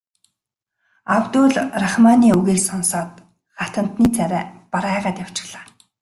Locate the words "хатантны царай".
3.59-4.45